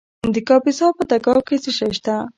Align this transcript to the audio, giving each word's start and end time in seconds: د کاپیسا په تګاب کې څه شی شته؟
د 0.33 0.35
کاپیسا 0.47 0.87
په 0.97 1.03
تګاب 1.09 1.43
کې 1.47 1.57
څه 1.63 1.71
شی 1.77 1.89
شته؟ 1.97 2.15